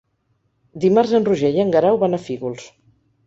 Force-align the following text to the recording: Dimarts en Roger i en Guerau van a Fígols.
Dimarts 0.85 1.13
en 1.19 1.27
Roger 1.27 1.51
i 1.57 1.63
en 1.65 1.75
Guerau 1.77 1.99
van 2.05 2.17
a 2.17 2.21
Fígols. 2.29 2.65